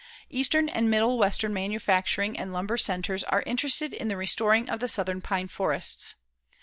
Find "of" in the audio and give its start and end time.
4.67-4.79